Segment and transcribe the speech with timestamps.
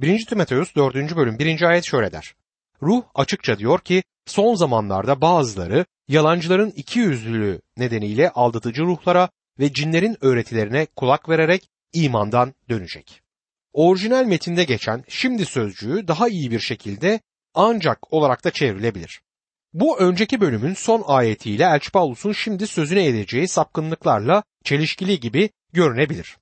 [0.00, 0.26] 1.
[0.26, 1.16] Timoteus 4.
[1.16, 1.62] bölüm 1.
[1.62, 2.34] ayet şöyle der.
[2.82, 9.28] Ruh açıkça diyor ki son zamanlarda bazıları yalancıların iki yüzlülüğü nedeniyle aldatıcı ruhlara
[9.58, 13.20] ve cinlerin öğretilerine kulak vererek imandan dönecek.
[13.72, 17.20] Orijinal metinde geçen şimdi sözcüğü daha iyi bir şekilde
[17.54, 19.20] ancak olarak da çevrilebilir.
[19.72, 26.36] Bu önceki bölümün son ayetiyle Elçi Paulus'un şimdi sözüne edeceği sapkınlıklarla çelişkili gibi görünebilir.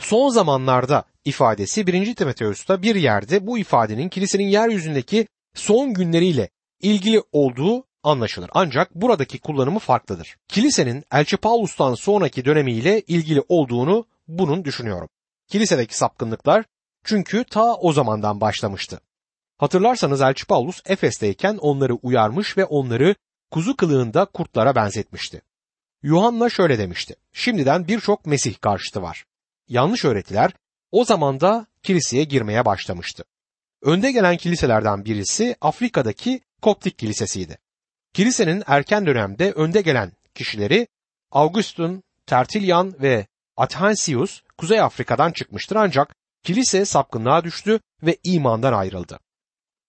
[0.00, 2.14] Son zamanlarda ifadesi 1.
[2.14, 6.48] Timoteus'ta bir yerde bu ifadenin kilisenin yeryüzündeki son günleriyle
[6.80, 8.50] ilgili olduğu anlaşılır.
[8.54, 10.36] Ancak buradaki kullanımı farklıdır.
[10.48, 15.08] Kilisenin Elçi Paulus'tan sonraki dönemiyle ilgili olduğunu bunun düşünüyorum.
[15.48, 16.64] Kilisedeki sapkınlıklar
[17.04, 19.00] çünkü ta o zamandan başlamıştı.
[19.58, 23.14] Hatırlarsanız Elçi Paulus Efes'teyken onları uyarmış ve onları
[23.50, 25.42] kuzu kılığında kurtlara benzetmişti.
[26.02, 27.16] Yuhanna şöyle demişti.
[27.32, 29.24] Şimdiden birçok Mesih karşıtı var.
[29.70, 30.52] Yanlış öğretiler
[30.90, 33.24] o zamanda kiliseye girmeye başlamıştı.
[33.82, 37.58] Önde gelen kiliselerden birisi Afrika'daki Koptik Kilisesi'ydi.
[38.12, 40.86] Kilisenin erken dönemde önde gelen kişileri
[41.30, 49.18] Augustin, Tertullian ve Athansius Kuzey Afrika'dan çıkmıştır ancak kilise sapkınlığa düştü ve imandan ayrıldı.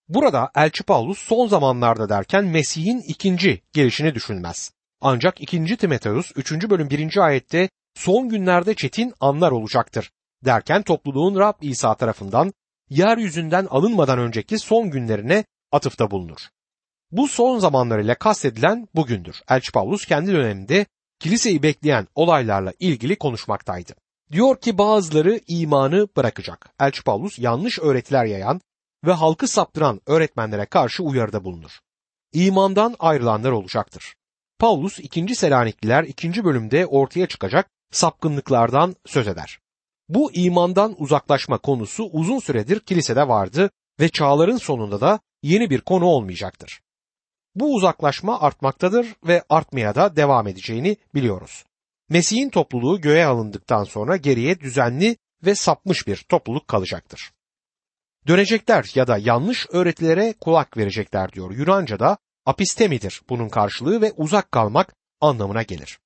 [0.10, 4.72] Burada Elçi Paulus son zamanlarda derken Mesih'in ikinci gelişini düşünmez.
[5.02, 5.78] Ancak 2.
[5.78, 6.70] Timoteus 3.
[6.70, 7.18] bölüm 1.
[7.18, 10.12] ayette son günlerde çetin anlar olacaktır
[10.46, 12.54] derken topluluğun Rab İsa tarafından
[12.90, 16.40] yeryüzünden alınmadan önceki son günlerine atıfta bulunur.
[17.12, 19.42] Bu son zamanlar ile kastedilen bugündür.
[19.50, 20.86] Elçi Paulus kendi döneminde
[21.20, 23.94] kiliseyi bekleyen olaylarla ilgili konuşmaktaydı.
[24.32, 26.70] Diyor ki bazıları imanı bırakacak.
[26.80, 28.62] Elçi Paulus yanlış öğretiler yayan
[29.06, 31.80] ve halkı saptıran öğretmenlere karşı uyarıda bulunur.
[32.34, 34.16] İmandan ayrılanlar olacaktır.
[34.60, 35.36] Paulus 2.
[35.36, 36.44] Selanikliler 2.
[36.44, 39.60] bölümde ortaya çıkacak sapkınlıklardan söz eder.
[40.10, 46.06] Bu imandan uzaklaşma konusu uzun süredir kilisede vardı ve çağların sonunda da yeni bir konu
[46.06, 46.82] olmayacaktır.
[47.56, 51.66] Bu uzaklaşma artmaktadır ve artmaya da devam edeceğini biliyoruz.
[52.10, 57.32] Mesih'in topluluğu göğe alındıktan sonra geriye düzenli ve sapmış bir topluluk kalacaktır.
[58.28, 61.52] Dönecekler ya da yanlış öğretilere kulak verecekler diyor.
[61.52, 66.00] Yunanca'da apistemidir bunun karşılığı ve uzak kalmak anlamına gelir.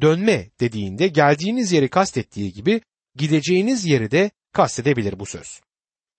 [0.00, 2.80] Dönme dediğinde geldiğiniz yeri kastettiği gibi
[3.16, 5.60] gideceğiniz yeri de kastedebilir bu söz.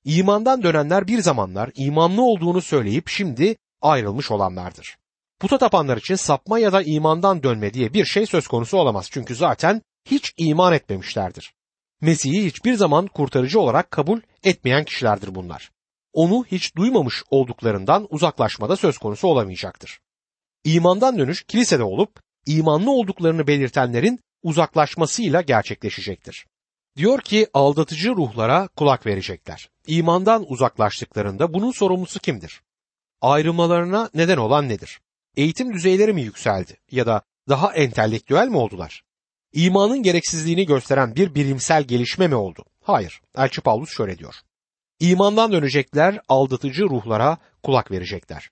[0.03, 4.97] İmandan dönenler bir zamanlar imanlı olduğunu söyleyip şimdi ayrılmış olanlardır.
[5.39, 9.35] Puta tapanlar için sapma ya da imandan dönme diye bir şey söz konusu olamaz çünkü
[9.35, 11.53] zaten hiç iman etmemişlerdir.
[12.01, 15.71] Mesih'i hiçbir zaman kurtarıcı olarak kabul etmeyen kişilerdir bunlar.
[16.13, 19.99] Onu hiç duymamış olduklarından uzaklaşmada söz konusu olamayacaktır.
[20.63, 26.45] İmandan dönüş kilisede olup imanlı olduklarını belirtenlerin uzaklaşmasıyla gerçekleşecektir.
[26.97, 29.69] Diyor ki aldatıcı ruhlara kulak verecekler.
[29.87, 32.61] İmandan uzaklaştıklarında bunun sorumlusu kimdir?
[33.21, 35.01] Ayrılmalarına neden olan nedir?
[35.37, 39.03] Eğitim düzeyleri mi yükseldi ya da daha entelektüel mi oldular?
[39.53, 42.65] İmanın gereksizliğini gösteren bir bilimsel gelişme mi oldu?
[42.81, 43.21] Hayır.
[43.37, 44.35] Elçi Paulus şöyle diyor.
[44.99, 48.49] İmandan dönecekler, aldatıcı ruhlara kulak verecekler.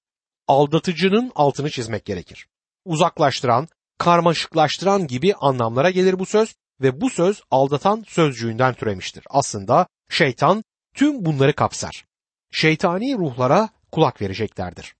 [0.47, 2.47] Aldatıcının altını çizmek gerekir.
[2.85, 3.67] Uzaklaştıran,
[3.97, 9.23] karmaşıklaştıran gibi anlamlara gelir bu söz ve bu söz aldatan sözcüğünden türemiştir.
[9.29, 10.63] Aslında şeytan
[10.95, 12.05] tüm bunları kapsar.
[12.51, 14.95] Şeytani ruhlara kulak vereceklerdir.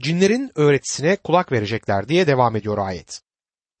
[0.00, 3.22] Cinlerin öğretisine kulak verecekler diye devam ediyor ayet.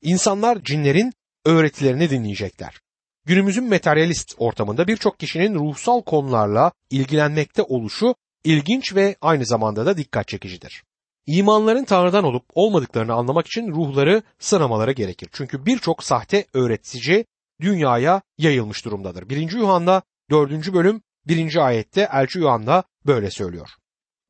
[0.02, 1.12] İnsanlar cinlerin
[1.44, 2.80] öğretilerini dinleyecekler.
[3.24, 10.28] Günümüzün materyalist ortamında birçok kişinin ruhsal konularla ilgilenmekte oluşu ilginç ve aynı zamanda da dikkat
[10.28, 10.84] çekicidir.
[11.26, 15.28] İmanların Tanrı'dan olup olmadıklarını anlamak için ruhları sınamaları gerekir.
[15.32, 17.24] Çünkü birçok sahte öğretici
[17.60, 19.28] dünyaya yayılmış durumdadır.
[19.28, 19.52] 1.
[19.52, 20.72] Yuhanna 4.
[20.72, 21.66] bölüm 1.
[21.66, 23.68] ayette Elçi Yuhanna böyle söylüyor.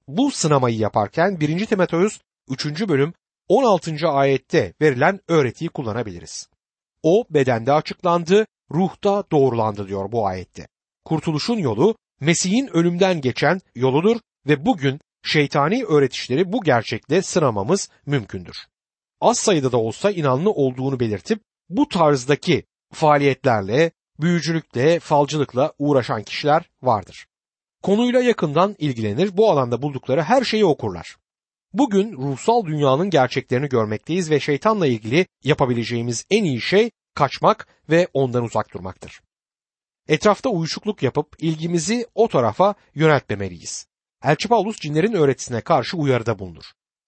[0.09, 1.67] Bu sınamayı yaparken 1.
[1.67, 2.21] Timoteus
[2.51, 2.89] 3.
[2.89, 3.15] bölüm
[3.49, 4.09] 16.
[4.09, 6.49] ayette verilen öğretiyi kullanabiliriz.
[7.03, 10.69] O bedende açıklandı, ruhta doğrulandı diyor bu ayette.
[11.05, 18.57] Kurtuluşun yolu Mesih'in ölümden geçen yoludur ve bugün şeytani öğretişleri bu gerçekle sınamamız mümkündür.
[19.21, 23.91] Az sayıda da olsa inanlı olduğunu belirtip bu tarzdaki faaliyetlerle,
[24.21, 27.27] büyücülükle, falcılıkla uğraşan kişiler vardır.
[27.83, 31.17] Konuyla yakından ilgilenir, bu alanda buldukları her şeyi okurlar.
[31.73, 38.45] Bugün ruhsal dünyanın gerçeklerini görmekteyiz ve şeytanla ilgili yapabileceğimiz en iyi şey kaçmak ve ondan
[38.45, 39.21] uzak durmaktır.
[40.09, 43.87] Etrafta uyuşukluk yapıp ilgimizi o tarafa yöneltmemeliyiz.
[44.27, 46.65] Elçi Paulus cinlerin öğretisine karşı uyarıda bulunur.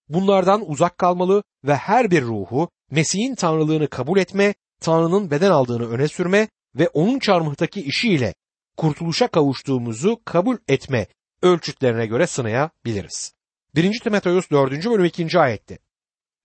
[0.08, 6.08] Bunlardan uzak kalmalı ve her bir ruhu Mesih'in tanrılığını kabul etme, Tanrı'nın beden aldığını öne
[6.08, 8.34] sürme ve onun çarmıhtaki işiyle
[8.76, 11.06] kurtuluşa kavuştuğumuzu kabul etme
[11.42, 13.32] ölçütlerine göre sınayabiliriz.
[13.74, 14.00] 1.
[14.00, 14.72] Timoteus 4.
[14.72, 15.38] bölüm 2.
[15.38, 15.78] ayette.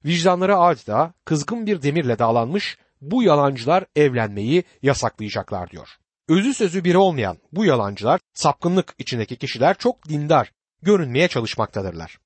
[0.05, 5.87] Vicdanları adeta kızgın bir demirle dağlanmış bu yalancılar evlenmeyi yasaklayacaklar diyor.
[6.29, 10.51] Özü sözü biri olmayan bu yalancılar sapkınlık içindeki kişiler çok dindar
[10.83, 12.19] görünmeye çalışmaktadırlar.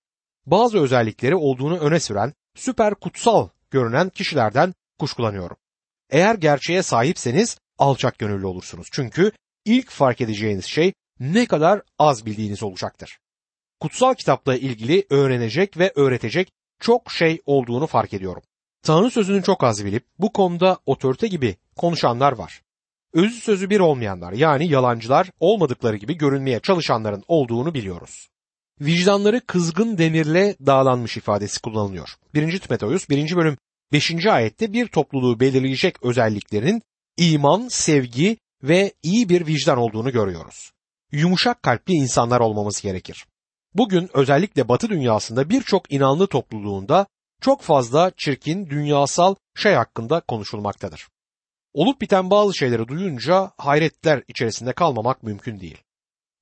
[0.46, 5.58] Bazı özellikleri olduğunu öne süren süper kutsal görünen kişilerden kuşkulanıyorum.
[6.10, 8.88] Eğer gerçeğe sahipseniz alçak gönüllü olursunuz.
[8.92, 9.32] Çünkü
[9.66, 13.20] ilk fark edeceğiniz şey ne kadar az bildiğiniz olacaktır.
[13.80, 18.44] Kutsal kitapla ilgili öğrenecek ve öğretecek çok şey olduğunu fark ediyorum.
[18.84, 22.62] Tanrı sözünü çok az bilip bu konuda otorite gibi konuşanlar var.
[23.14, 28.30] Özü sözü bir olmayanlar yani yalancılar olmadıkları gibi görünmeye çalışanların olduğunu biliyoruz.
[28.82, 32.10] Vicdanları kızgın demirle dağlanmış ifadesi kullanılıyor.
[32.34, 32.60] 1.
[32.60, 33.36] Timoteus 1.
[33.36, 33.58] bölüm
[33.92, 34.26] 5.
[34.26, 36.82] ayette bir topluluğu belirleyecek özelliklerin
[37.18, 40.72] iman, sevgi ve iyi bir vicdan olduğunu görüyoruz.
[41.12, 43.26] Yumuşak kalpli insanlar olmamız gerekir.
[43.74, 47.06] Bugün özellikle Batı dünyasında birçok inanlı topluluğunda
[47.42, 51.08] çok fazla çirkin dünyasal şey hakkında konuşulmaktadır.
[51.74, 55.78] Olup biten bazı şeyleri duyunca hayretler içerisinde kalmamak mümkün değil.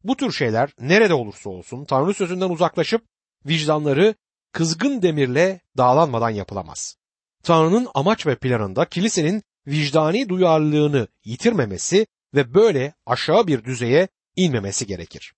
[0.06, 3.02] Bu tür şeyler nerede olursa olsun Tanrı sözünden uzaklaşıp
[3.46, 4.16] vicdanları
[4.52, 6.98] kızgın demirle dağlanmadan yapılamaz.
[7.44, 15.34] Tanrı'nın amaç ve planında kilisenin vicdani duyarlılığını yitirmemesi ve böyle aşağı bir düzeye inmemesi gerekir.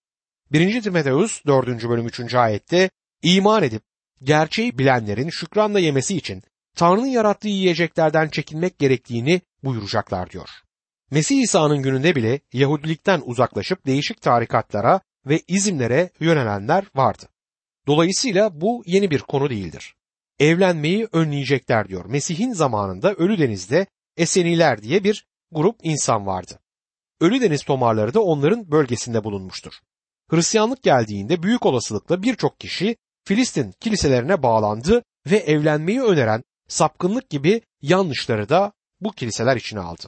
[0.52, 0.82] 1.
[0.82, 1.68] Timoteus 4.
[1.68, 2.36] bölüm 3.
[2.36, 2.90] ayette
[3.24, 3.84] iman edip
[4.24, 6.44] gerçeği bilenlerin şükranla yemesi için
[6.76, 10.50] Tanrı'nın yarattığı yiyeceklerden çekinmek gerektiğini buyuracaklar diyor.
[11.12, 17.24] Mesih İsa'nın gününde bile Yahudilikten uzaklaşıp değişik tarikatlara ve izimlere yönelenler vardı.
[17.88, 19.96] Dolayısıyla bu yeni bir konu değildir.
[20.40, 22.06] Evlenmeyi önleyecekler diyor.
[22.06, 23.88] Mesih'in zamanında Ölü Deniz'de
[24.18, 26.60] Eseniler diye bir grup insan vardı.
[27.22, 29.74] Ölü Deniz tomarları da onların bölgesinde bulunmuştur.
[30.30, 38.50] Hristiyanlık geldiğinde büyük olasılıkla birçok kişi Filistin kiliselerine bağlandı ve evlenmeyi öneren sapkınlık gibi yanlışları
[38.50, 38.72] da
[39.02, 40.08] bu kiliseler içine aldı.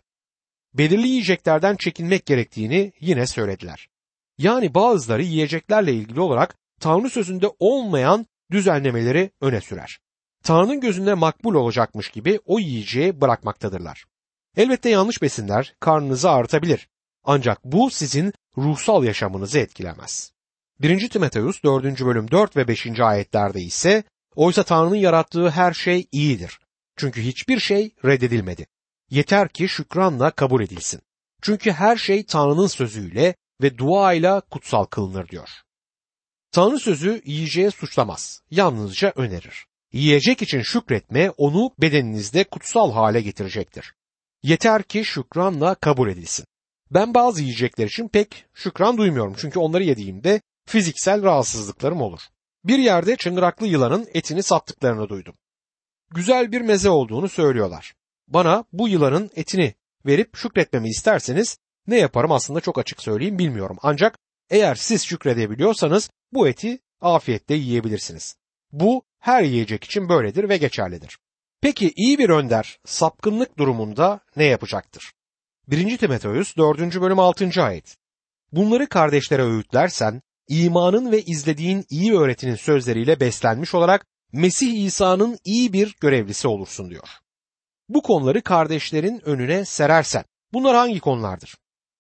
[0.74, 3.90] Belirli yiyeceklerden çekinmek gerektiğini yine söylediler.
[4.38, 10.00] Yani bazıları yiyeceklerle ilgili olarak Tanrı sözünde olmayan düzenlemeleri öne sürer.
[10.44, 14.06] Tanrı'nın gözünde makbul olacakmış gibi o yiyeceği bırakmaktadırlar.
[14.58, 16.88] Elbette yanlış besinler karnınızı ağrıtabilir.
[17.24, 20.32] Ancak bu sizin ruhsal yaşamınızı etkilemez.
[20.80, 21.10] 1.
[21.10, 22.06] Timoteus 4.
[22.06, 23.00] bölüm 4 ve 5.
[23.00, 24.04] ayetlerde ise
[24.36, 26.60] oysa Tanrı'nın yarattığı her şey iyidir.
[26.96, 28.68] Çünkü hiçbir şey reddedilmedi.
[29.10, 31.02] Yeter ki şükranla kabul edilsin.
[31.42, 35.50] Çünkü her şey Tanrı'nın sözüyle ve duayla kutsal kılınır diyor.
[36.52, 39.66] Tanrı sözü yiyeceğe suçlamaz, yalnızca önerir.
[39.94, 43.94] Yiyecek için şükretme onu bedeninizde kutsal hale getirecektir.
[44.44, 46.46] Yeter ki şükranla kabul edilsin.
[46.92, 52.22] Ben bazı yiyecekler için pek şükran duymuyorum çünkü onları yediğimde fiziksel rahatsızlıklarım olur.
[52.64, 55.36] Bir yerde çıngıraklı yılanın etini sattıklarını duydum.
[56.10, 57.94] Güzel bir meze olduğunu söylüyorlar.
[58.30, 59.74] Bana bu yılanın etini
[60.06, 63.78] verip şükretmemi isterseniz ne yaparım aslında çok açık söyleyeyim bilmiyorum.
[63.82, 64.18] Ancak
[64.50, 68.36] eğer siz şükredebiliyorsanız bu eti afiyetle yiyebilirsiniz.
[68.72, 71.18] Bu her yiyecek için böyledir ve geçerlidir.
[71.62, 75.14] Peki iyi bir önder sapkınlık durumunda ne yapacaktır?
[75.68, 75.98] 1.
[75.98, 76.80] Timoteus 4.
[77.02, 77.64] bölüm 6.
[77.64, 77.98] ayet.
[78.52, 85.96] Bunları kardeşlere öğütlersen imanın ve izlediğin iyi öğretinin sözleriyle beslenmiş olarak Mesih İsa'nın iyi bir
[86.02, 87.08] görevlisi olursun diyor.
[87.90, 91.56] Bu konuları kardeşlerin önüne serersen bunlar hangi konulardır?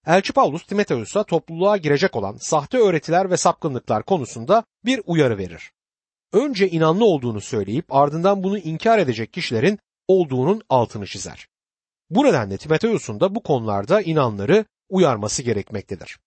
[0.08, 5.72] Elçi Paulus Timoteus'a topluluğa girecek olan sahte öğretiler ve sapkınlıklar konusunda bir uyarı verir.
[6.34, 11.48] Önce inanlı olduğunu söyleyip ardından bunu inkar edecek kişilerin olduğunun altını çizer.
[12.10, 16.20] Bu nedenle Timoteus'un da bu konularda inanları uyarması gerekmektedir.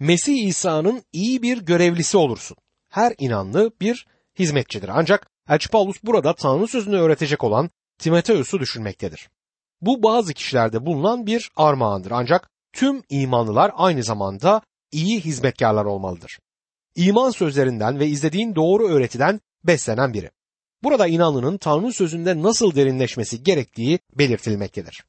[0.00, 2.56] Mesih İsa'nın iyi bir görevlisi olursun.
[2.88, 4.06] Her inanlı bir
[4.38, 4.88] hizmetçidir.
[4.88, 9.30] Ancak Elçi Paulus burada Tanrı sözünü öğretecek olan Timoteus'u düşünmektedir.
[9.80, 16.38] Bu bazı kişilerde bulunan bir armağandır ancak tüm imanlılar aynı zamanda iyi hizmetkarlar olmalıdır.
[16.96, 20.30] İman sözlerinden ve izlediğin doğru öğretiden beslenen biri.
[20.82, 25.04] Burada inanlının Tanrı sözünde nasıl derinleşmesi gerektiği belirtilmektedir.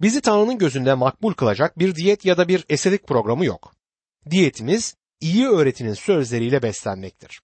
[0.00, 3.74] Bizi Tanrı'nın gözünde makbul kılacak bir diyet ya da bir eserik programı yok.
[4.30, 7.40] Diyetimiz iyi öğretinin sözleriyle beslenmektir.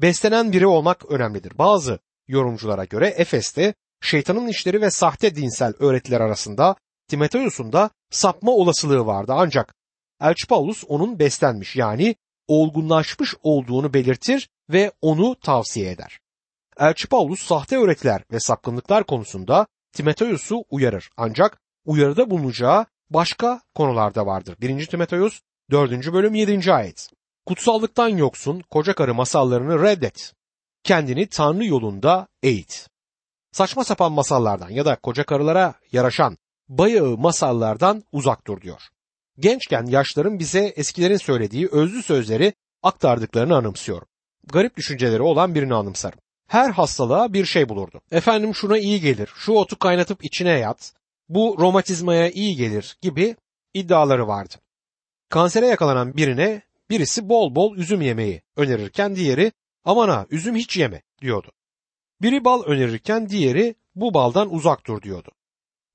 [0.00, 1.58] Beslenen biri olmak önemlidir.
[1.58, 6.76] Bazı yorumculara göre Efes'te şeytanın işleri ve sahte dinsel öğretiler arasında
[7.08, 9.74] Timoteus'un da sapma olasılığı vardı ancak
[10.20, 12.14] Elçi Paulus onun beslenmiş yani
[12.48, 16.20] olgunlaşmış olduğunu belirtir ve onu tavsiye eder.
[16.78, 24.56] Elçi Paulus sahte öğretiler ve sapkınlıklar konusunda Timoteus'u uyarır ancak uyarıda bulunacağı başka konularda vardır.
[24.60, 24.86] 1.
[24.86, 26.12] Timoteus 4.
[26.12, 26.72] bölüm 7.
[26.72, 27.10] ayet.
[27.46, 30.34] Kutsallıktan yoksun koca karı masallarını reddet.
[30.82, 32.88] Kendini Tanrı yolunda eğit.
[33.56, 38.82] Saçma sapan masallardan ya da koca karılara yaraşan bayağı masallardan uzak dur diyor.
[39.38, 44.08] Gençken yaşların bize eskilerin söylediği özlü sözleri aktardıklarını anımsıyorum.
[44.46, 46.18] Garip düşünceleri olan birini anımsarım.
[46.48, 48.00] Her hastalığa bir şey bulurdu.
[48.10, 50.92] Efendim şuna iyi gelir, şu otu kaynatıp içine yat,
[51.28, 53.36] bu romatizmaya iyi gelir gibi
[53.74, 54.54] iddiaları vardı.
[55.28, 59.52] Kansere yakalanan birine birisi bol bol üzüm yemeyi önerirken diğeri
[59.84, 61.52] aman ha üzüm hiç yeme diyordu.
[62.22, 65.30] Biri bal önerirken diğeri bu baldan uzak dur diyordu.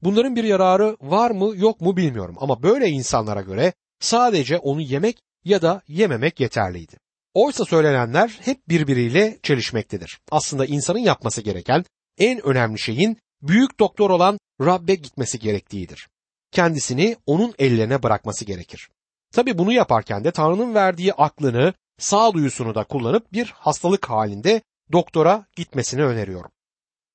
[0.02, 5.18] Bunların bir yararı var mı yok mu bilmiyorum ama böyle insanlara göre sadece onu yemek
[5.44, 6.98] ya da yememek yeterliydi.
[7.34, 10.20] Oysa söylenenler hep birbiriyle çelişmektedir.
[10.32, 11.86] Aslında insanın yapması gereken
[12.18, 16.08] en önemli şeyin büyük doktor olan Rabbe gitmesi gerektiğidir.
[16.52, 18.90] Kendisini onun ellerine bırakması gerekir.
[19.34, 26.04] Tabi bunu yaparken de Tanrı'nın verdiği aklını, sağduyusunu da kullanıp bir hastalık halinde doktora gitmesini
[26.04, 26.52] öneriyorum.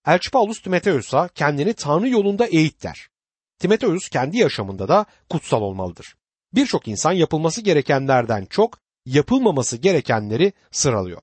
[0.07, 3.09] Elçi Paulus Timoteus'a kendini Tanrı yolunda eğit der.
[3.59, 6.17] Timoteus kendi yaşamında da kutsal olmalıdır.
[6.55, 11.21] Birçok insan yapılması gerekenlerden çok yapılmaması gerekenleri sıralıyor.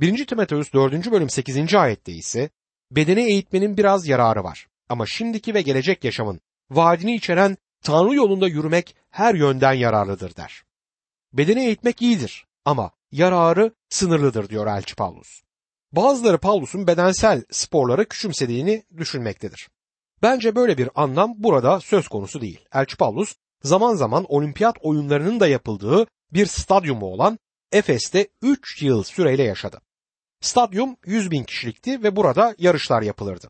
[0.00, 0.26] 1.
[0.26, 1.10] Timoteus 4.
[1.10, 1.74] bölüm 8.
[1.74, 2.50] ayette ise
[2.90, 4.66] bedene eğitmenin biraz yararı var.
[4.88, 10.62] Ama şimdiki ve gelecek yaşamın vaadini içeren Tanrı yolunda yürümek her yönden yararlıdır der.
[11.32, 15.43] Bedene eğitmek iyidir ama yararı sınırlıdır diyor Elçi Paulus.
[15.96, 19.68] Bazıları Paulus'un bedensel sporları küçümsediğini düşünmektedir.
[20.22, 22.60] Bence böyle bir anlam burada söz konusu değil.
[22.72, 27.38] Elçi Paulus zaman zaman olimpiyat oyunlarının da yapıldığı bir stadyumu olan
[27.72, 29.80] Efes'te 3 yıl süreyle yaşadı.
[30.40, 33.48] Stadyum 100 bin kişilikti ve burada yarışlar yapılırdı.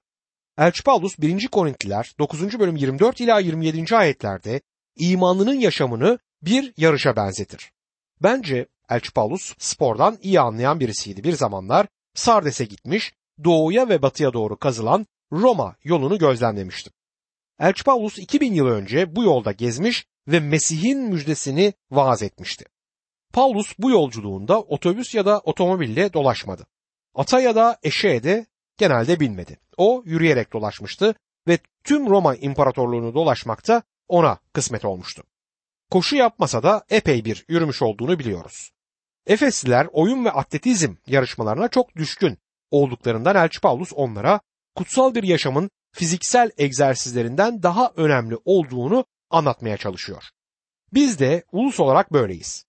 [0.58, 1.48] Elçi Paulus 1.
[1.48, 2.58] Korintliler 9.
[2.58, 3.96] bölüm 24 ila 27.
[3.96, 4.60] ayetlerde
[4.96, 7.72] imanlının yaşamını bir yarışa benzetir.
[8.22, 11.24] Bence Elçi Paulus spordan iyi anlayan birisiydi.
[11.24, 13.12] Bir zamanlar Sardes'e gitmiş,
[13.44, 16.90] doğuya ve batıya doğru kazılan Roma yolunu gözlemlemişti.
[17.60, 22.64] Elçi Paulus 2000 yıl önce bu yolda gezmiş ve Mesih'in müjdesini vaaz etmişti.
[23.32, 26.66] Paulus bu yolculuğunda otobüs ya da otomobille dolaşmadı.
[27.14, 28.46] Ata ya da eşeğe de
[28.78, 29.58] genelde binmedi.
[29.76, 31.14] O yürüyerek dolaşmıştı
[31.48, 35.22] ve tüm Roma İmparatorluğunu dolaşmakta ona kısmet olmuştu.
[35.90, 38.70] Koşu yapmasa da epey bir yürümüş olduğunu biliyoruz.
[39.26, 42.38] Efesliler oyun ve atletizm yarışmalarına çok düşkün
[42.70, 44.40] olduklarından Elçi Paulus onlara
[44.74, 50.24] kutsal bir yaşamın fiziksel egzersizlerinden daha önemli olduğunu anlatmaya çalışıyor.
[50.92, 52.64] Biz de ulus olarak böyleyiz.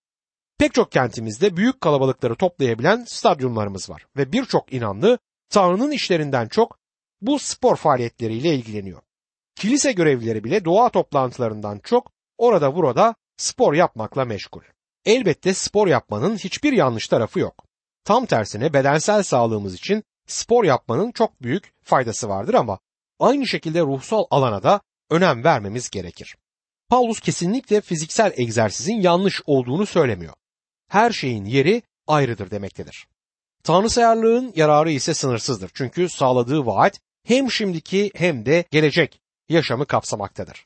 [0.58, 5.20] Pek çok kentimizde büyük kalabalıkları toplayabilen stadyumlarımız var ve birçok inanlı
[5.50, 6.78] Tanrı'nın işlerinden çok
[7.22, 9.02] bu spor faaliyetleriyle ilgileniyor.
[9.56, 14.62] Kilise görevlileri bile doğa toplantılarından çok orada burada spor yapmakla meşgul.
[15.06, 17.66] Elbette spor yapmanın hiçbir yanlış tarafı yok.
[18.04, 22.80] Tam tersine bedensel sağlığımız için spor yapmanın çok büyük faydası vardır ama
[23.20, 26.36] aynı şekilde ruhsal alana da önem vermemiz gerekir.
[26.90, 30.34] Paulus kesinlikle fiziksel egzersizin yanlış olduğunu söylemiyor.
[30.88, 33.08] Her şeyin yeri ayrıdır demektedir.
[33.64, 35.72] Tanrısayarlığın yararı ise sınırsızdır.
[35.74, 40.66] Çünkü sağladığı vaat hem şimdiki hem de gelecek yaşamı kapsamaktadır.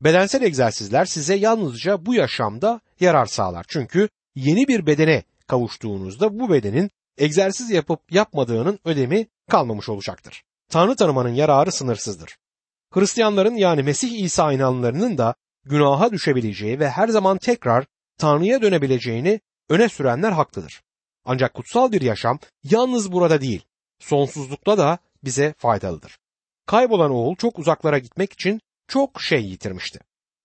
[0.00, 3.66] Bedensel egzersizler size yalnızca bu yaşamda yarar sağlar.
[3.68, 10.42] Çünkü yeni bir bedene kavuştuğunuzda bu bedenin egzersiz yapıp yapmadığının ödemi kalmamış olacaktır.
[10.68, 12.36] Tanrı tanımanın yararı sınırsızdır.
[12.90, 17.86] Hristiyanların yani Mesih İsa inanlarının da günaha düşebileceği ve her zaman tekrar
[18.18, 20.82] Tanrı'ya dönebileceğini öne sürenler haklıdır.
[21.24, 23.64] Ancak kutsal bir yaşam yalnız burada değil,
[23.98, 26.18] sonsuzlukta da bize faydalıdır.
[26.66, 30.00] Kaybolan oğul çok uzaklara gitmek için çok şey yitirmişti.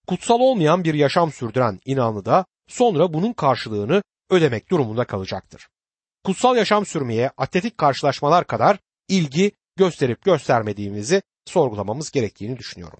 [0.07, 5.67] Kutsal olmayan bir yaşam sürdüren inanlı da sonra bunun karşılığını ödemek durumunda kalacaktır.
[6.23, 12.99] Kutsal yaşam sürmeye atletik karşılaşmalar kadar ilgi gösterip göstermediğimizi sorgulamamız gerektiğini düşünüyorum.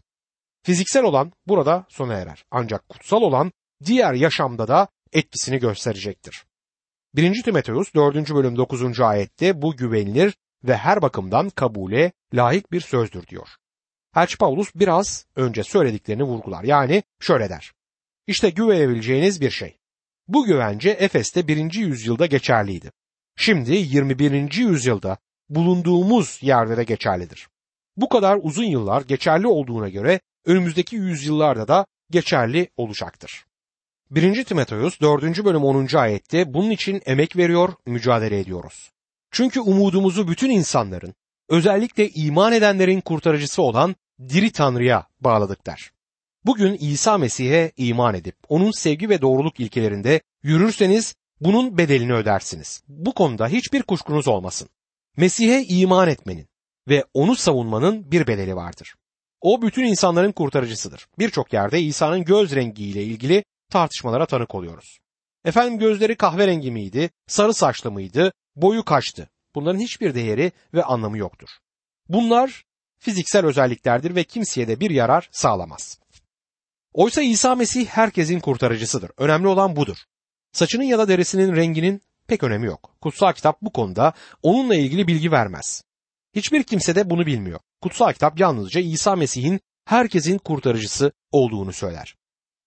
[0.64, 2.46] Fiziksel olan burada sona erer.
[2.52, 3.52] Ancak kutsal olan
[3.86, 6.46] diğer yaşamda da etkisini gösterecektir.
[7.16, 7.44] 1.
[7.44, 8.16] Timoteus 4.
[8.34, 9.00] bölüm 9.
[9.00, 10.34] ayette bu güvenilir
[10.64, 13.48] ve her bakımdan kabule layık bir sözdür diyor.
[14.16, 16.64] Elçi Paulus biraz önce söylediklerini vurgular.
[16.64, 17.72] Yani şöyle der.
[18.28, 19.78] İşte güvenebileceğiniz bir şey.
[20.28, 21.74] Bu güvence Efes'te 1.
[21.74, 22.92] yüzyılda geçerliydi.
[23.36, 24.54] Şimdi 21.
[24.54, 25.18] yüzyılda
[25.50, 27.48] bulunduğumuz yerde de geçerlidir.
[27.98, 33.46] Bu kadar uzun yıllar geçerli olduğuna göre önümüzdeki yüzyıllarda da geçerli olacaktır.
[34.12, 34.44] 1.
[34.44, 35.46] Timoteus 4.
[35.46, 35.96] bölüm 10.
[35.96, 38.92] ayette bunun için emek veriyor, mücadele ediyoruz.
[39.32, 41.14] Çünkü umudumuzu bütün insanların,
[41.50, 45.92] özellikle iman edenlerin kurtarıcısı olan diri Tanrı'ya bağladık der.
[46.46, 52.84] Bugün İsa Mesih'e iman edip onun sevgi ve doğruluk ilkelerinde yürürseniz bunun bedelini ödersiniz.
[52.88, 54.70] Bu konuda hiçbir kuşkunuz olmasın.
[55.18, 56.48] Mesih'e iman etmenin
[56.88, 58.96] ve onu savunmanın bir bedeli vardır.
[59.42, 61.08] O bütün insanların kurtarıcısıdır.
[61.20, 65.00] Birçok yerde İsa'nın göz rengiyle ilgili tartışmalara tanık oluyoruz.
[65.46, 69.30] Efendim gözleri kahverengi miydi, sarı saçlı mıydı, boyu kaçtı?
[69.56, 71.50] Bunların hiçbir değeri ve anlamı yoktur.
[72.10, 72.64] Bunlar
[73.04, 76.00] fiziksel özelliklerdir ve kimseye de bir yarar sağlamaz.
[76.94, 79.12] Oysa İsa Mesih herkesin kurtarıcısıdır.
[79.18, 79.98] Önemli olan budur.
[80.52, 82.96] Saçının ya da derisinin renginin pek önemi yok.
[83.02, 85.84] Kutsal kitap bu konuda onunla ilgili bilgi vermez.
[86.36, 87.60] Hiçbir kimse de bunu bilmiyor.
[87.82, 92.16] Kutsal kitap yalnızca İsa Mesih'in herkesin kurtarıcısı olduğunu söyler.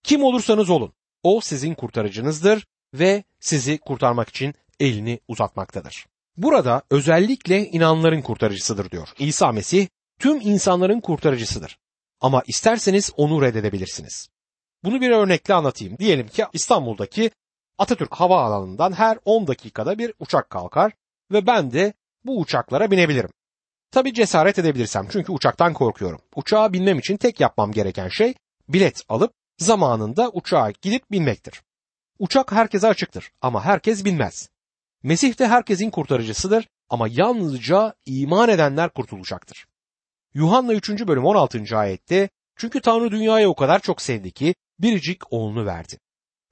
[0.03, 6.05] Kim olursanız olun, o sizin kurtarıcınızdır ve sizi kurtarmak için elini uzatmaktadır.
[6.37, 9.09] Burada özellikle inanların kurtarıcısıdır diyor.
[9.19, 9.87] İsa Mesih
[10.19, 11.79] tüm insanların kurtarıcısıdır.
[12.21, 14.29] Ama isterseniz onu reddedebilirsiniz.
[14.83, 15.97] Bunu bir örnekle anlatayım.
[15.97, 17.31] Diyelim ki İstanbul'daki
[17.77, 20.93] Atatürk Havaalanı'ndan her 10 dakikada bir uçak kalkar
[21.31, 21.93] ve ben de
[22.25, 23.29] bu uçaklara binebilirim.
[23.91, 26.21] Tabi cesaret edebilirsem çünkü uçaktan korkuyorum.
[26.35, 28.33] Uçağa binmem için tek yapmam gereken şey
[28.69, 31.61] bilet alıp zamanında uçağa gidip binmektir.
[32.19, 34.49] Uçak herkese açıktır ama herkes binmez.
[35.03, 39.67] Mesih de herkesin kurtarıcısıdır ama yalnızca iman edenler kurtulacaktır.
[40.37, 41.07] Yuhanna 3.
[41.07, 41.77] bölüm 16.
[41.77, 45.99] ayette çünkü Tanrı dünyaya o kadar çok sevdi ki biricik oğlunu verdi.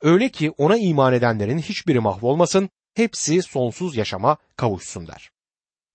[0.02, 5.30] Öyle ki ona iman edenlerin hiçbiri mahvolmasın, hepsi sonsuz yaşama kavuşsun der.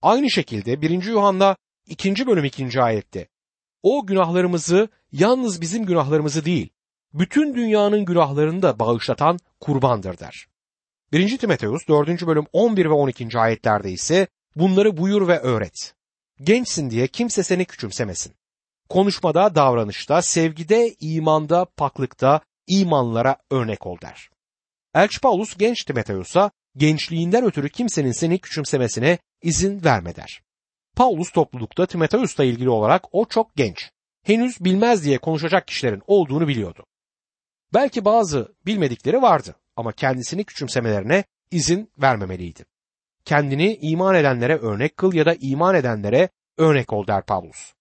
[0.01, 1.03] Aynı şekilde 1.
[1.03, 1.55] Yuhanna
[1.87, 2.27] 2.
[2.27, 2.81] bölüm 2.
[2.81, 3.27] ayette
[3.83, 6.69] o günahlarımızı yalnız bizim günahlarımızı değil,
[7.13, 10.47] bütün dünyanın günahlarını da bağışlatan kurbandır der.
[11.13, 11.37] 1.
[11.37, 12.27] Timoteus 4.
[12.27, 13.39] bölüm 11 ve 12.
[13.39, 15.93] ayetlerde ise bunları buyur ve öğret.
[16.43, 18.33] Gençsin diye kimse seni küçümsemesin.
[18.89, 24.29] Konuşmada, davranışta, sevgide, imanda, paklıkta, imanlara örnek ol der.
[24.95, 30.41] Elçi Paulus genç Timoteus'a gençliğinden ötürü kimsenin seni küçümsemesine izin verme der.
[30.95, 33.89] Paulus toplulukta Timoteus'la ilgili olarak o çok genç.
[34.23, 36.85] Henüz bilmez diye konuşacak kişilerin olduğunu biliyordu.
[37.73, 42.65] Belki bazı bilmedikleri vardı ama kendisini küçümsemelerine izin vermemeliydi.
[43.25, 47.73] Kendini iman edenlere örnek kıl ya da iman edenlere örnek ol der Paulus.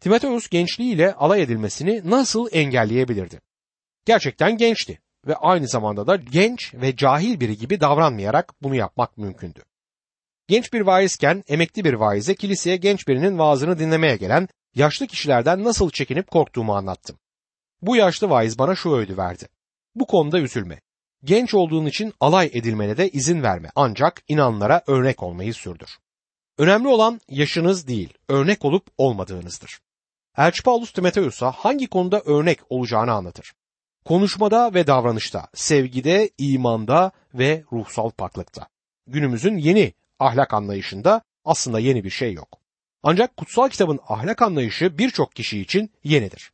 [0.00, 3.40] Timoteus gençliğiyle alay edilmesini nasıl engelleyebilirdi?
[4.04, 9.62] Gerçekten gençti ve aynı zamanda da genç ve cahil biri gibi davranmayarak bunu yapmak mümkündü.
[10.48, 15.90] Genç bir vaizken emekli bir vaize kiliseye genç birinin vaazını dinlemeye gelen yaşlı kişilerden nasıl
[15.90, 17.18] çekinip korktuğumu anlattım.
[17.82, 19.48] Bu yaşlı vaiz bana şu öğüdü verdi.
[19.94, 20.80] Bu konuda üzülme.
[21.24, 25.98] Genç olduğun için alay edilmene de izin verme ancak inanlara örnek olmayı sürdür.
[26.58, 29.80] Önemli olan yaşınız değil, örnek olup olmadığınızdır.
[30.36, 33.52] Elçi Paulus Timoteus'a hangi konuda örnek olacağını anlatır.
[34.04, 38.66] Konuşmada ve davranışta, sevgide, imanda ve ruhsal paklıkta.
[39.06, 42.58] Günümüzün yeni ahlak anlayışında aslında yeni bir şey yok.
[43.02, 46.52] Ancak kutsal kitabın ahlak anlayışı birçok kişi için yenidir.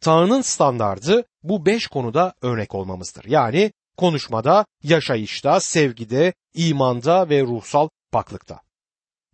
[0.00, 3.24] Tanrı'nın standardı bu beş konuda örnek olmamızdır.
[3.24, 8.60] Yani konuşmada, yaşayışta, sevgide, imanda ve ruhsal paklıkta.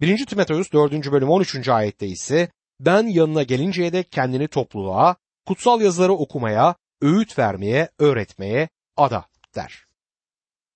[0.00, 0.26] 1.
[0.26, 1.12] Timoteus 4.
[1.12, 1.68] bölüm 13.
[1.68, 2.48] ayette ise
[2.80, 9.24] ben yanına gelinceye de kendini topluluğa, kutsal yazıları okumaya, öğüt vermeye, öğretmeye ada
[9.54, 9.86] der.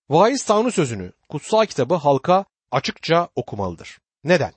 [0.08, 3.98] Vaiz Tanrı sözünü, kutsal kitabı halka açıkça okumalıdır.
[4.24, 4.52] Neden?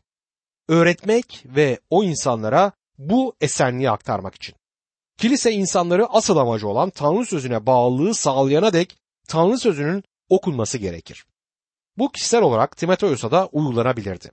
[0.67, 4.55] Öğretmek ve o insanlara bu esenliği aktarmak için.
[5.17, 11.25] Kilise insanları asıl amacı olan Tanrı sözüne bağlılığı sağlayana dek Tanrı sözünün okunması gerekir.
[11.97, 14.31] Bu kişisel olarak Timoteus'a da uygulanabilirdi.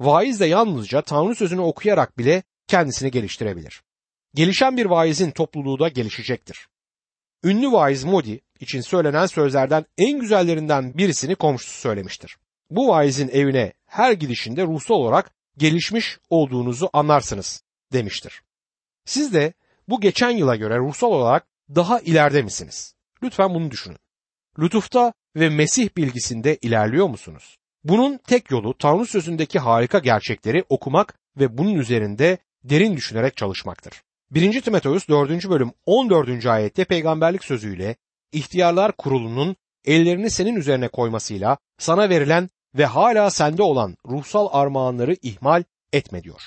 [0.00, 3.82] Vaiz de yalnızca Tanrı sözünü okuyarak bile kendisini geliştirebilir.
[4.34, 6.68] Gelişen bir vaizin topluluğu da gelişecektir.
[7.44, 12.36] Ünlü vaiz Modi için söylenen sözlerden en güzellerinden birisini komşusu söylemiştir.
[12.70, 18.42] Bu vaizin evine her gidişinde ruhsal olarak gelişmiş olduğunuzu anlarsınız demiştir.
[19.04, 19.52] Siz de
[19.88, 22.94] bu geçen yıla göre ruhsal olarak daha ileride misiniz?
[23.22, 23.98] Lütfen bunu düşünün.
[24.58, 27.58] Lütufta ve Mesih bilgisinde ilerliyor musunuz?
[27.84, 34.02] Bunun tek yolu Tanrı sözündeki harika gerçekleri okumak ve bunun üzerinde derin düşünerek çalışmaktır.
[34.30, 34.62] 1.
[34.62, 35.50] Timoteus 4.
[35.50, 36.46] bölüm 14.
[36.46, 37.96] ayette peygamberlik sözüyle
[38.32, 45.64] ihtiyarlar kurulunun ellerini senin üzerine koymasıyla sana verilen ve hala sende olan ruhsal armağanları ihmal
[45.92, 46.42] etme diyor.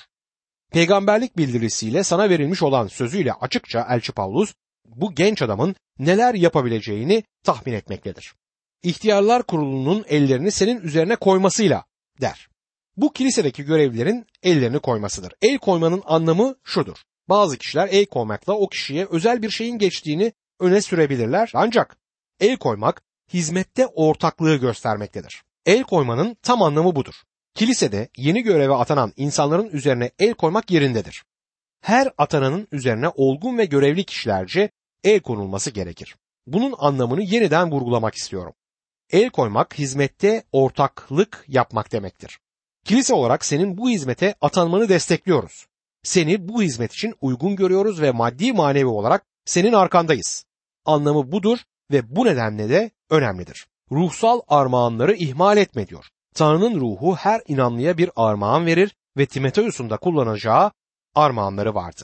[0.72, 4.54] Peygamberlik bildirisiyle sana verilmiş olan sözüyle açıkça Elçi Paulus
[4.88, 8.34] bu genç adamın neler yapabileceğini tahmin etmektedir.
[8.82, 11.84] İhtiyarlar kurulunun ellerini senin üzerine koymasıyla
[12.20, 12.48] der.
[12.96, 15.32] Bu kilisedeki görevlilerin ellerini koymasıdır.
[15.42, 16.96] El koymanın anlamı şudur.
[17.28, 21.50] Bazı kişiler el koymakla o kişiye özel bir şeyin geçtiğini öne sürebilirler.
[21.54, 21.96] Ancak
[22.40, 25.42] el koymak hizmette ortaklığı göstermektedir.
[25.66, 27.14] El koymanın tam anlamı budur.
[27.54, 31.24] Kilisede yeni göreve atanan insanların üzerine el koymak yerindedir.
[31.86, 34.70] Her atananın üzerine olgun ve görevli kişilerce
[35.04, 36.16] el konulması gerekir.
[36.46, 38.52] Bunun anlamını yeniden vurgulamak istiyorum.
[39.10, 42.38] El koymak hizmette ortaklık yapmak demektir.
[42.84, 45.66] Kilise olarak senin bu hizmete atanmanı destekliyoruz.
[46.02, 50.44] Seni bu hizmet için uygun görüyoruz ve maddi manevi olarak senin arkandayız.
[50.84, 51.58] Anlamı budur
[51.92, 53.66] ve bu nedenle de önemlidir.
[53.92, 56.04] Ruhsal armağanları ihmal etme diyor.
[56.34, 60.72] Tanrı'nın ruhu her inanlıya bir armağan verir ve Timoteus'un da kullanacağı
[61.16, 62.02] armağanları vardı.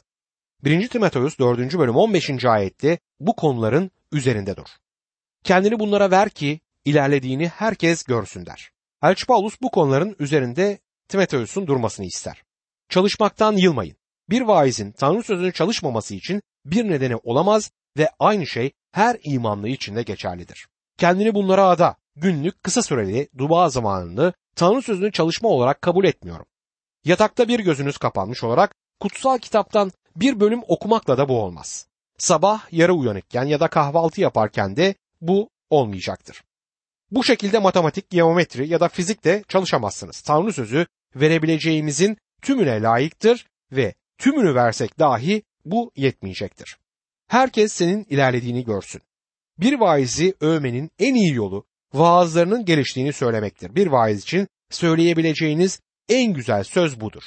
[0.65, 0.89] 1.
[0.89, 1.79] Timoteus 4.
[1.79, 2.45] bölüm 15.
[2.45, 4.69] ayette bu konuların üzerinde dur.
[5.45, 8.71] Kendini bunlara ver ki ilerlediğini herkes görsün der.
[9.03, 12.43] Elçi Paulus bu konuların üzerinde Timoteus'un durmasını ister.
[12.89, 13.97] Çalışmaktan yılmayın.
[14.31, 19.97] Bir vaizin Tanrı sözünü çalışmaması için bir nedeni olamaz ve aynı şey her imanlı için
[19.97, 20.69] de geçerlidir.
[20.99, 26.47] Kendini bunlara ada, günlük kısa süreli dua zamanını Tanrı sözünü çalışma olarak kabul etmiyorum.
[27.05, 31.87] Yatakta bir gözünüz kapanmış olarak kutsal kitaptan bir bölüm okumakla da bu olmaz.
[32.19, 36.43] Sabah yarı uyanıkken ya da kahvaltı yaparken de bu olmayacaktır.
[37.11, 40.21] Bu şekilde matematik, geometri ya da fizikte çalışamazsınız.
[40.21, 40.87] Tanrı sözü
[41.17, 46.79] verebileceğimizin tümüne layıktır ve tümünü versek dahi bu yetmeyecektir.
[47.29, 49.03] Herkes senin ilerlediğini görsün.
[49.59, 53.75] Bir vaizi övmenin en iyi yolu vaazlarının geliştiğini söylemektir.
[53.75, 57.23] Bir vaiz için söyleyebileceğiniz en güzel söz budur.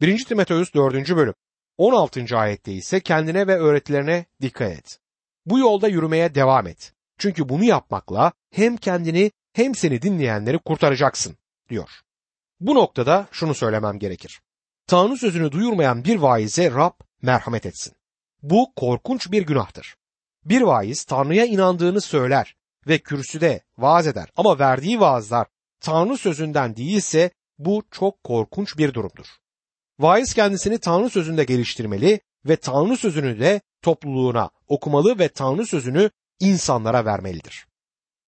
[0.00, 0.24] 1.
[0.24, 1.16] Timoteus 4.
[1.16, 1.34] bölüm
[1.76, 2.38] 16.
[2.38, 4.98] ayette ise kendine ve öğretilerine dikkat et.
[5.46, 6.92] Bu yolda yürümeye devam et.
[7.18, 11.36] Çünkü bunu yapmakla hem kendini hem seni dinleyenleri kurtaracaksın
[11.68, 11.90] diyor.
[12.60, 14.40] Bu noktada şunu söylemem gerekir.
[14.86, 17.94] Tanrı sözünü duyurmayan bir vaize Rab merhamet etsin.
[18.42, 19.96] Bu korkunç bir günahtır.
[20.44, 22.56] Bir vaiz Tanrı'ya inandığını söyler
[22.86, 25.46] ve kürsüde vaaz eder ama verdiği vaazlar
[25.80, 29.26] Tanrı sözünden değilse bu çok korkunç bir durumdur.
[29.98, 37.04] Vaiz kendisini Tanrı sözünde geliştirmeli ve Tanrı sözünü de topluluğuna okumalı ve Tanrı sözünü insanlara
[37.04, 37.67] vermelidir.